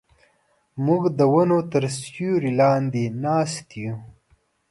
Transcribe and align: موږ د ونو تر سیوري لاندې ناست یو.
موږ 0.85 1.03
د 1.19 1.19
ونو 1.33 1.59
تر 1.71 1.83
سیوري 1.99 2.51
لاندې 2.61 3.03
ناست 3.23 3.67
یو. 3.83 3.95